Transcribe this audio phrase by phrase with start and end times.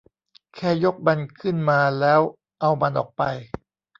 [0.55, 2.21] แค่ยกมันขึ้นมาแล้ว
[2.61, 3.23] เอามันออกไป